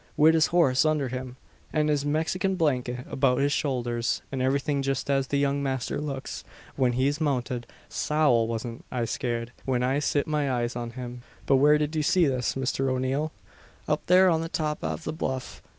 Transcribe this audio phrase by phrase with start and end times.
[0.17, 1.35] Wid his horse undher him,
[1.71, 6.43] an his Mexikin blanket about his showlders, an everything just as the young masther looks,
[6.75, 8.47] when he's mounted, Sowl!
[8.47, 12.25] wasn't I scared, whin I sit my eyes on him." "But where did you see
[12.25, 13.31] this, Mr O'Neal?"
[13.87, 15.61] "Up thare on the top av the bluff.